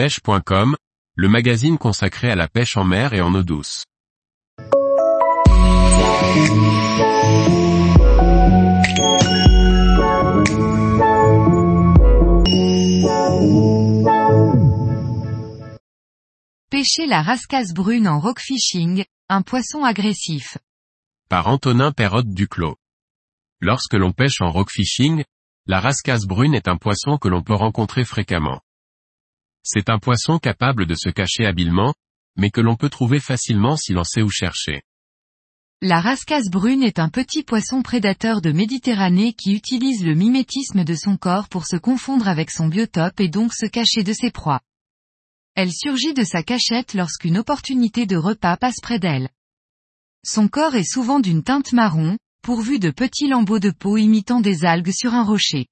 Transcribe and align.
pêche.com, 0.00 0.76
le 1.14 1.28
magazine 1.28 1.76
consacré 1.76 2.30
à 2.30 2.34
la 2.34 2.48
pêche 2.48 2.78
en 2.78 2.84
mer 2.84 3.12
et 3.12 3.20
en 3.20 3.34
eau 3.34 3.42
douce. 3.42 3.84
Pêcher 16.70 17.04
la 17.06 17.20
rascasse 17.20 17.74
brune 17.74 18.08
en 18.08 18.20
rock 18.20 18.40
fishing, 18.40 19.04
un 19.28 19.42
poisson 19.42 19.84
agressif. 19.84 20.56
Par 21.28 21.46
Antonin 21.48 21.92
Perrotte 21.92 22.30
Duclos. 22.30 22.76
Lorsque 23.60 23.92
l'on 23.92 24.12
pêche 24.12 24.40
en 24.40 24.50
rock 24.50 24.70
fishing, 24.70 25.24
la 25.66 25.78
rascasse 25.78 26.24
brune 26.24 26.54
est 26.54 26.68
un 26.68 26.78
poisson 26.78 27.18
que 27.18 27.28
l'on 27.28 27.42
peut 27.42 27.52
rencontrer 27.52 28.06
fréquemment. 28.06 28.62
C'est 29.72 29.88
un 29.88 30.00
poisson 30.00 30.40
capable 30.40 30.84
de 30.84 30.96
se 30.96 31.10
cacher 31.10 31.46
habilement, 31.46 31.94
mais 32.36 32.50
que 32.50 32.60
l'on 32.60 32.74
peut 32.74 32.88
trouver 32.88 33.20
facilement 33.20 33.76
si 33.76 33.92
l'on 33.92 34.02
sait 34.02 34.20
où 34.20 34.28
chercher. 34.28 34.82
La 35.80 36.00
rascasse 36.00 36.50
brune 36.50 36.82
est 36.82 36.98
un 36.98 37.08
petit 37.08 37.44
poisson 37.44 37.80
prédateur 37.80 38.40
de 38.40 38.50
Méditerranée 38.50 39.32
qui 39.32 39.52
utilise 39.52 40.04
le 40.04 40.16
mimétisme 40.16 40.82
de 40.82 40.94
son 40.96 41.16
corps 41.16 41.48
pour 41.48 41.68
se 41.68 41.76
confondre 41.76 42.26
avec 42.26 42.50
son 42.50 42.66
biotope 42.66 43.20
et 43.20 43.28
donc 43.28 43.54
se 43.54 43.64
cacher 43.66 44.02
de 44.02 44.12
ses 44.12 44.32
proies. 44.32 44.60
Elle 45.54 45.70
surgit 45.72 46.14
de 46.14 46.24
sa 46.24 46.42
cachette 46.42 46.94
lorsqu'une 46.94 47.38
opportunité 47.38 48.06
de 48.06 48.16
repas 48.16 48.56
passe 48.56 48.80
près 48.82 48.98
d'elle. 48.98 49.28
Son 50.26 50.48
corps 50.48 50.74
est 50.74 50.82
souvent 50.82 51.20
d'une 51.20 51.44
teinte 51.44 51.72
marron, 51.72 52.18
pourvu 52.42 52.80
de 52.80 52.90
petits 52.90 53.28
lambeaux 53.28 53.60
de 53.60 53.70
peau 53.70 53.98
imitant 53.98 54.40
des 54.40 54.64
algues 54.64 54.92
sur 54.92 55.14
un 55.14 55.22
rocher. 55.22 55.68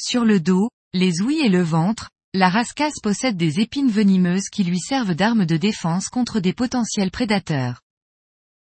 Sur 0.00 0.24
le 0.24 0.40
dos, 0.40 0.68
les 0.92 1.20
ouïes 1.20 1.42
et 1.46 1.48
le 1.48 1.62
ventre, 1.62 2.10
la 2.34 2.48
rascasse 2.48 2.98
possède 3.02 3.36
des 3.36 3.60
épines 3.60 3.90
venimeuses 3.90 4.48
qui 4.48 4.64
lui 4.64 4.78
servent 4.78 5.14
d'armes 5.14 5.44
de 5.44 5.58
défense 5.58 6.08
contre 6.08 6.40
des 6.40 6.54
potentiels 6.54 7.10
prédateurs. 7.10 7.82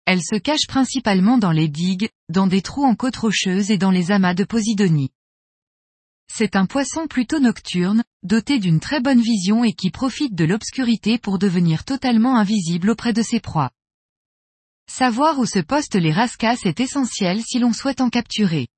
Elle 0.04 0.20
se 0.22 0.36
cache 0.36 0.66
principalement 0.68 1.38
dans 1.38 1.50
les 1.50 1.68
digues, 1.68 2.10
dans 2.28 2.46
des 2.46 2.60
trous 2.60 2.84
en 2.84 2.94
côte 2.94 3.16
rocheuse 3.16 3.70
et 3.70 3.78
dans 3.78 3.90
les 3.90 4.10
amas 4.10 4.34
de 4.34 4.44
Posidonie. 4.44 5.12
C'est 6.30 6.56
un 6.56 6.66
poisson 6.66 7.06
plutôt 7.06 7.38
nocturne, 7.38 8.04
doté 8.22 8.58
d'une 8.58 8.80
très 8.80 9.00
bonne 9.00 9.22
vision 9.22 9.64
et 9.64 9.72
qui 9.72 9.90
profite 9.90 10.34
de 10.34 10.44
l'obscurité 10.44 11.16
pour 11.16 11.38
devenir 11.38 11.84
totalement 11.84 12.36
invisible 12.36 12.90
auprès 12.90 13.14
de 13.14 13.22
ses 13.22 13.40
proies. 13.40 13.70
Savoir 14.90 15.38
où 15.38 15.46
se 15.46 15.58
postent 15.58 15.94
les 15.94 16.12
rascasses 16.12 16.66
est 16.66 16.80
essentiel 16.80 17.40
si 17.42 17.58
l'on 17.58 17.72
souhaite 17.72 18.02
en 18.02 18.10
capturer. 18.10 18.68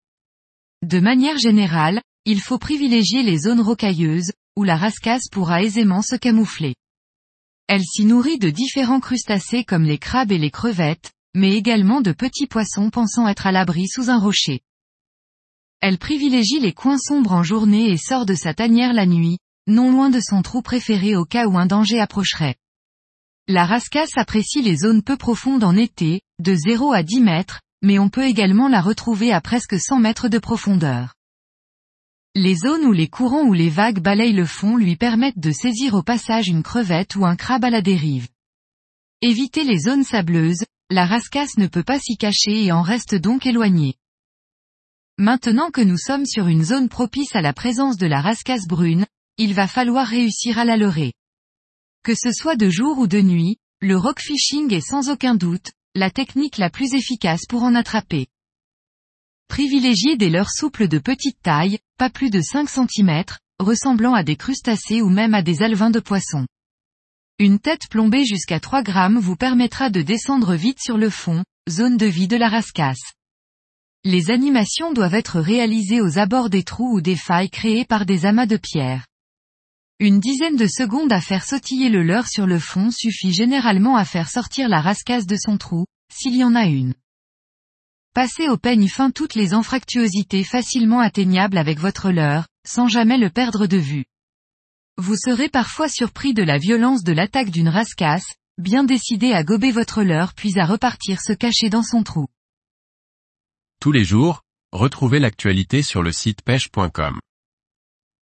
De 0.82 1.00
manière 1.00 1.38
générale, 1.38 2.02
il 2.24 2.40
faut 2.40 2.58
privilégier 2.58 3.24
les 3.24 3.38
zones 3.38 3.60
rocailleuses, 3.60 4.30
où 4.56 4.64
la 4.64 4.76
rascasse 4.76 5.28
pourra 5.30 5.62
aisément 5.62 6.02
se 6.02 6.16
camoufler. 6.16 6.74
Elle 7.68 7.84
s'y 7.84 8.04
nourrit 8.04 8.38
de 8.38 8.50
différents 8.50 9.00
crustacés 9.00 9.64
comme 9.64 9.84
les 9.84 9.98
crabes 9.98 10.32
et 10.32 10.38
les 10.38 10.50
crevettes, 10.50 11.12
mais 11.34 11.54
également 11.54 12.00
de 12.00 12.12
petits 12.12 12.46
poissons 12.46 12.90
pensant 12.90 13.28
être 13.28 13.46
à 13.46 13.52
l'abri 13.52 13.86
sous 13.88 14.08
un 14.08 14.18
rocher. 14.18 14.60
Elle 15.80 15.98
privilégie 15.98 16.60
les 16.60 16.72
coins 16.72 16.98
sombres 16.98 17.32
en 17.32 17.42
journée 17.42 17.90
et 17.90 17.98
sort 17.98 18.24
de 18.24 18.34
sa 18.34 18.54
tanière 18.54 18.94
la 18.94 19.04
nuit, 19.04 19.38
non 19.66 19.90
loin 19.90 20.10
de 20.10 20.20
son 20.20 20.42
trou 20.42 20.62
préféré 20.62 21.16
au 21.16 21.24
cas 21.24 21.46
où 21.46 21.58
un 21.58 21.66
danger 21.66 22.00
approcherait. 22.00 22.56
La 23.48 23.66
rascasse 23.66 24.16
apprécie 24.16 24.62
les 24.62 24.76
zones 24.76 25.02
peu 25.02 25.16
profondes 25.16 25.64
en 25.64 25.76
été, 25.76 26.22
de 26.40 26.54
0 26.54 26.92
à 26.92 27.02
10 27.02 27.20
mètres, 27.20 27.60
mais 27.82 27.98
on 27.98 28.08
peut 28.08 28.24
également 28.24 28.68
la 28.68 28.80
retrouver 28.80 29.32
à 29.32 29.40
presque 29.40 29.78
100 29.78 30.00
mètres 30.00 30.28
de 30.28 30.38
profondeur. 30.38 31.15
Les 32.38 32.54
zones 32.54 32.84
où 32.84 32.92
les 32.92 33.08
courants 33.08 33.46
ou 33.46 33.54
les 33.54 33.70
vagues 33.70 34.00
balayent 34.00 34.34
le 34.34 34.44
fond 34.44 34.76
lui 34.76 34.94
permettent 34.94 35.38
de 35.38 35.52
saisir 35.52 35.94
au 35.94 36.02
passage 36.02 36.48
une 36.48 36.62
crevette 36.62 37.16
ou 37.16 37.24
un 37.24 37.34
crabe 37.34 37.64
à 37.64 37.70
la 37.70 37.80
dérive. 37.80 38.28
Évitez 39.22 39.64
les 39.64 39.78
zones 39.78 40.04
sableuses, 40.04 40.62
la 40.90 41.06
rascasse 41.06 41.56
ne 41.56 41.66
peut 41.66 41.82
pas 41.82 41.98
s'y 41.98 42.18
cacher 42.18 42.64
et 42.64 42.72
en 42.72 42.82
reste 42.82 43.14
donc 43.14 43.46
éloignée. 43.46 43.94
Maintenant 45.16 45.70
que 45.70 45.80
nous 45.80 45.96
sommes 45.96 46.26
sur 46.26 46.46
une 46.46 46.62
zone 46.62 46.90
propice 46.90 47.34
à 47.34 47.40
la 47.40 47.54
présence 47.54 47.96
de 47.96 48.06
la 48.06 48.20
rascasse 48.20 48.66
brune, 48.66 49.06
il 49.38 49.54
va 49.54 49.66
falloir 49.66 50.06
réussir 50.06 50.58
à 50.58 50.66
la 50.66 50.76
leurrer. 50.76 51.14
Que 52.02 52.14
ce 52.14 52.32
soit 52.32 52.56
de 52.56 52.68
jour 52.68 52.98
ou 52.98 53.06
de 53.06 53.22
nuit, 53.22 53.56
le 53.80 53.96
rock 53.96 54.20
fishing 54.20 54.74
est 54.74 54.86
sans 54.86 55.08
aucun 55.08 55.36
doute, 55.36 55.72
la 55.94 56.10
technique 56.10 56.58
la 56.58 56.68
plus 56.68 56.92
efficace 56.92 57.46
pour 57.48 57.62
en 57.62 57.74
attraper. 57.74 58.26
Privilégiez 59.48 60.18
des 60.18 60.28
leurres 60.28 60.52
souples 60.52 60.86
de 60.86 60.98
petite 60.98 61.40
taille, 61.40 61.78
pas 61.96 62.10
plus 62.10 62.30
de 62.30 62.40
5 62.40 62.68
cm, 62.68 63.24
ressemblant 63.58 64.14
à 64.14 64.22
des 64.22 64.36
crustacés 64.36 65.02
ou 65.02 65.08
même 65.08 65.34
à 65.34 65.42
des 65.42 65.62
alevins 65.62 65.90
de 65.90 66.00
poisson. 66.00 66.46
Une 67.38 67.58
tête 67.58 67.88
plombée 67.90 68.24
jusqu'à 68.24 68.60
3 68.60 68.82
grammes 68.82 69.18
vous 69.18 69.36
permettra 69.36 69.90
de 69.90 70.02
descendre 70.02 70.54
vite 70.54 70.80
sur 70.80 70.98
le 70.98 71.10
fond, 71.10 71.44
zone 71.68 71.96
de 71.96 72.06
vie 72.06 72.28
de 72.28 72.36
la 72.36 72.48
rascasse. 72.48 73.12
Les 74.04 74.30
animations 74.30 74.92
doivent 74.92 75.14
être 75.14 75.40
réalisées 75.40 76.00
aux 76.00 76.18
abords 76.18 76.48
des 76.48 76.62
trous 76.62 76.96
ou 76.96 77.00
des 77.00 77.16
failles 77.16 77.50
créées 77.50 77.84
par 77.84 78.06
des 78.06 78.24
amas 78.24 78.46
de 78.46 78.56
pierre. 78.56 79.06
Une 79.98 80.20
dizaine 80.20 80.56
de 80.56 80.66
secondes 80.66 81.12
à 81.12 81.20
faire 81.20 81.44
sautiller 81.44 81.88
le 81.88 82.02
leurre 82.02 82.28
sur 82.28 82.46
le 82.46 82.58
fond 82.58 82.90
suffit 82.90 83.32
généralement 83.32 83.96
à 83.96 84.04
faire 84.04 84.28
sortir 84.28 84.68
la 84.68 84.80
rascasse 84.80 85.26
de 85.26 85.36
son 85.36 85.56
trou, 85.56 85.86
s'il 86.12 86.36
y 86.36 86.44
en 86.44 86.54
a 86.54 86.66
une. 86.66 86.94
Passez 88.16 88.48
au 88.48 88.56
peigne 88.56 88.88
fin 88.88 89.10
toutes 89.10 89.34
les 89.34 89.52
anfractuosités 89.52 90.42
facilement 90.42 91.00
atteignables 91.00 91.58
avec 91.58 91.78
votre 91.78 92.10
leurre, 92.10 92.46
sans 92.66 92.88
jamais 92.88 93.18
le 93.18 93.28
perdre 93.28 93.66
de 93.66 93.76
vue. 93.76 94.06
Vous 94.96 95.16
serez 95.16 95.50
parfois 95.50 95.90
surpris 95.90 96.32
de 96.32 96.42
la 96.42 96.56
violence 96.56 97.04
de 97.04 97.12
l'attaque 97.12 97.50
d'une 97.50 97.68
rascasse, 97.68 98.24
bien 98.56 98.84
décidé 98.84 99.34
à 99.34 99.44
gober 99.44 99.70
votre 99.70 100.02
leurre 100.02 100.32
puis 100.32 100.58
à 100.58 100.64
repartir 100.64 101.20
se 101.20 101.34
cacher 101.34 101.68
dans 101.68 101.82
son 101.82 102.02
trou. 102.04 102.26
Tous 103.82 103.92
les 103.92 104.04
jours, 104.04 104.40
retrouvez 104.72 105.18
l'actualité 105.18 105.82
sur 105.82 106.02
le 106.02 106.10
site 106.10 106.40
pêche.com. 106.40 107.20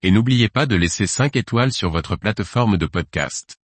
Et 0.00 0.10
n'oubliez 0.10 0.48
pas 0.48 0.64
de 0.64 0.75
laisser 0.75 1.06
5 1.06 1.36
étoiles 1.36 1.75
sur 1.75 1.91
votre 1.91 2.16
plateforme 2.16 2.78
de 2.78 2.86
podcast. 2.86 3.56